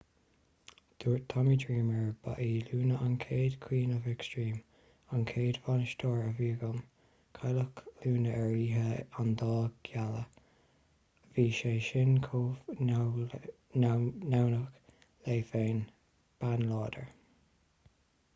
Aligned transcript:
dúirt 1.03 1.25
tommy 1.31 1.55
dreamer 1.63 2.05
ba 2.27 2.31
í 2.45 2.61
luna 2.69 2.95
an 3.07 3.11
chéad 3.23 3.57
queen 3.65 3.91
of 3.97 4.07
extreme 4.13 4.55
an 5.17 5.25
chéad 5.31 5.59
bhainisteoir 5.67 6.23
a 6.29 6.31
bhí 6.39 6.47
agam 6.53 6.79
cailleadh 7.39 7.81
luna 8.05 8.31
ar 8.37 8.49
oíche 8.55 8.85
an 9.23 9.29
dá 9.43 9.49
ghealaí 9.89 10.23
bhí 11.37 11.45
sé 11.59 11.73
sin 11.89 12.17
chomh 12.29 12.79
neamhghnách 12.89 14.83
léi 15.29 15.37
féin 15.53 15.85
bean 16.45 16.65
láidir 16.73 17.09